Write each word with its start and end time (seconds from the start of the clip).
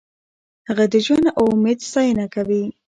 هغه 0.67 0.85
د 0.93 0.95
ژوند 1.05 1.25
او 1.37 1.43
امید 1.55 1.79
ستاینه 1.89 2.25
کوي. 2.35 2.63